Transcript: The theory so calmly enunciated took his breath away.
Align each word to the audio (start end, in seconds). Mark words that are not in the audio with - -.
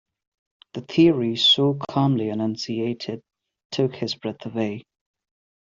The 0.73 0.81
theory 0.81 1.35
so 1.35 1.77
calmly 1.91 2.29
enunciated 2.29 3.21
took 3.69 3.93
his 3.93 4.15
breath 4.15 4.47
away. 4.47 4.85